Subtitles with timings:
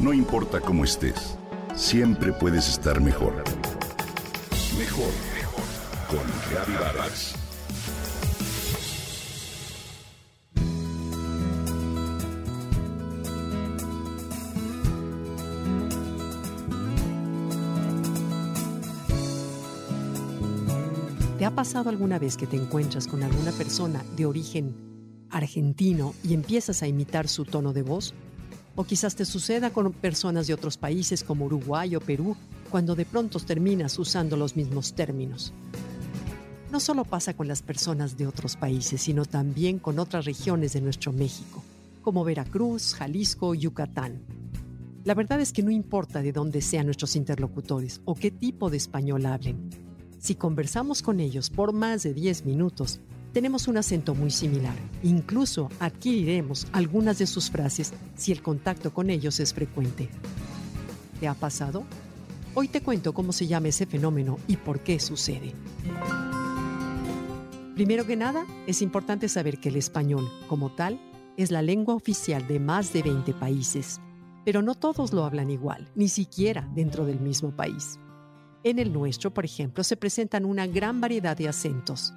[0.00, 1.36] No importa cómo estés,
[1.76, 3.44] siempre puedes estar mejor.
[4.78, 5.64] Mejor, mejor.
[6.08, 7.34] Con Reavivadas.
[21.36, 24.74] ¿Te ha pasado alguna vez que te encuentras con alguna persona de origen
[25.28, 28.14] argentino y empiezas a imitar su tono de voz?
[28.80, 32.34] O quizás te suceda con personas de otros países como Uruguay o Perú,
[32.70, 35.52] cuando de pronto terminas usando los mismos términos.
[36.72, 40.80] No solo pasa con las personas de otros países, sino también con otras regiones de
[40.80, 41.62] nuestro México,
[42.00, 44.22] como Veracruz, Jalisco, Yucatán.
[45.04, 48.78] La verdad es que no importa de dónde sean nuestros interlocutores o qué tipo de
[48.78, 49.68] español hablen,
[50.18, 53.00] si conversamos con ellos por más de 10 minutos,
[53.32, 54.74] tenemos un acento muy similar.
[55.02, 60.08] Incluso adquiriremos algunas de sus frases si el contacto con ellos es frecuente.
[61.20, 61.84] ¿Te ha pasado?
[62.54, 65.52] Hoy te cuento cómo se llama ese fenómeno y por qué sucede.
[67.74, 71.00] Primero que nada, es importante saber que el español, como tal,
[71.36, 74.00] es la lengua oficial de más de 20 países,
[74.44, 77.98] pero no todos lo hablan igual, ni siquiera dentro del mismo país.
[78.64, 82.12] En el nuestro, por ejemplo, se presentan una gran variedad de acentos.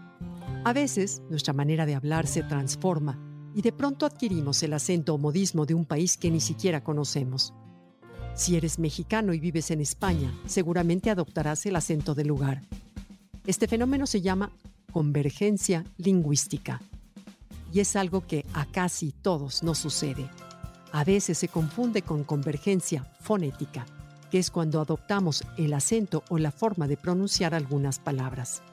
[0.66, 3.20] A veces, nuestra manera de hablar se transforma
[3.54, 7.54] y de pronto adquirimos el acento o modismo de un país que ni siquiera conocemos.
[8.34, 12.62] Si eres mexicano y vives en España, seguramente adoptarás el acento del lugar.
[13.46, 14.52] Este fenómeno se llama
[14.92, 16.82] convergencia lingüística
[17.74, 20.30] y es algo que a casi todos nos sucede.
[20.94, 23.86] A veces se confunde con convergencia fonética
[24.34, 28.64] que es cuando adoptamos el acento o la forma de pronunciar algunas palabras.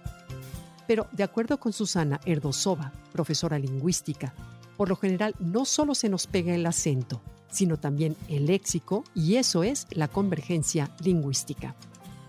[0.90, 4.34] Pero, de acuerdo con Susana Erdosova, profesora lingüística,
[4.76, 9.36] por lo general no solo se nos pega el acento, sino también el léxico, y
[9.36, 11.76] eso es la convergencia lingüística.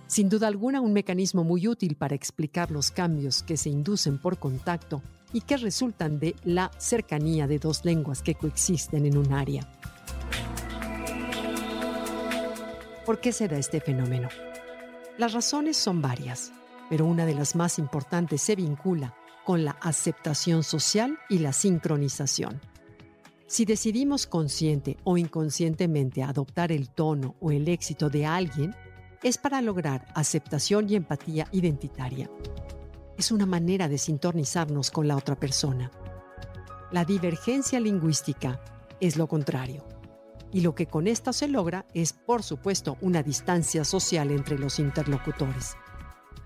[0.06, 4.38] Sin duda alguna, un mecanismo muy útil para explicar los cambios que se inducen por
[4.38, 5.02] contacto
[5.34, 9.68] y que resultan de la cercanía de dos lenguas que coexisten en un área.
[13.07, 14.30] ¿Por qué se da este fenómeno?
[15.18, 16.52] Las razones son varias,
[16.91, 19.16] pero una de las más importantes se vincula
[19.46, 22.59] con la aceptación social y la sincronización.
[23.47, 28.75] Si decidimos consciente o inconscientemente adoptar el tono o el éxito de alguien,
[29.24, 32.30] es para lograr aceptación y empatía identitaria.
[33.18, 35.90] Es una manera de sintonizarnos con la otra persona.
[36.91, 38.62] La divergencia lingüística
[39.00, 39.88] es lo contrario
[40.51, 44.78] y lo que con esta se logra es, por supuesto, una distancia social entre los
[44.78, 45.78] interlocutores.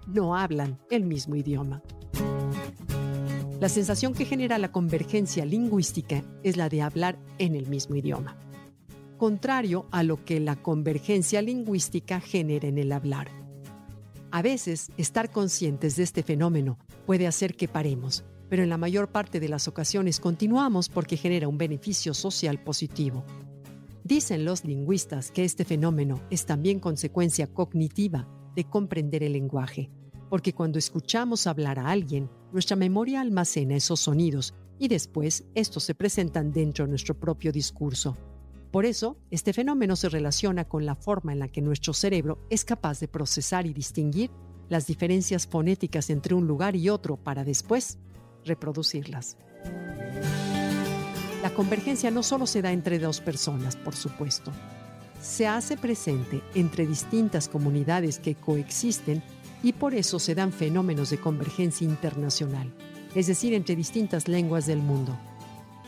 [0.07, 1.81] No hablan el mismo idioma.
[3.59, 8.38] La sensación que genera la convergencia lingüística es la de hablar en el mismo idioma,
[9.17, 13.29] contrario a lo que la convergencia lingüística genera en el hablar.
[14.29, 19.07] A veces, estar conscientes de este fenómeno puede hacer que paremos, pero en la mayor
[19.07, 23.23] parte de las ocasiones continuamos porque genera un beneficio social positivo.
[24.03, 29.89] Dicen los lingüistas que este fenómeno es también consecuencia cognitiva de comprender el lenguaje,
[30.29, 35.95] porque cuando escuchamos hablar a alguien, nuestra memoria almacena esos sonidos y después estos se
[35.95, 38.17] presentan dentro de nuestro propio discurso.
[38.71, 42.66] Por eso, este fenómeno se relaciona con la forma en la que nuestro cerebro es
[42.66, 44.31] capaz de procesar y distinguir
[44.67, 47.99] las diferencias fonéticas entre un lugar y otro para después
[48.43, 49.37] reproducirlas.
[51.41, 54.51] La convergencia no solo se da entre dos personas, por supuesto.
[55.25, 59.24] Se hace presente entre distintas comunidades que coexisten
[59.63, 62.72] y por eso se dan fenómenos de convergencia internacional,
[63.16, 65.18] es decir, entre distintas lenguas del mundo.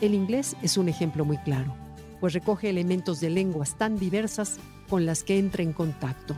[0.00, 1.72] El inglés es un ejemplo muy claro,
[2.18, 4.58] pues recoge elementos de lenguas tan diversas
[4.90, 6.34] con las que entra en contacto.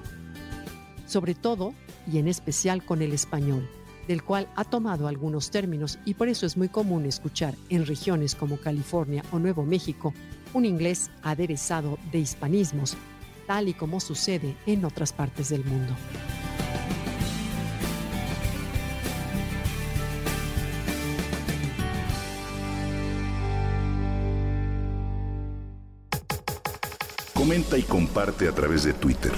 [1.06, 1.72] Sobre todo,
[2.06, 3.66] y en especial con el español,
[4.08, 8.34] del cual ha tomado algunos términos y por eso es muy común escuchar en regiones
[8.34, 10.12] como California o Nuevo México
[10.52, 12.96] un inglés aderezado de hispanismos,
[13.46, 15.94] tal y como sucede en otras partes del mundo.
[27.34, 29.32] Comenta y comparte a través de Twitter.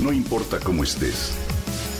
[0.00, 1.41] No importa cómo estés